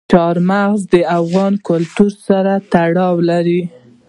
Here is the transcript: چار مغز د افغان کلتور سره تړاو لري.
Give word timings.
چار 0.11 0.35
مغز 0.49 0.81
د 0.93 0.95
افغان 1.19 1.53
کلتور 1.67 2.11
سره 2.27 2.53
تړاو 2.73 3.15
لري. 3.29 3.61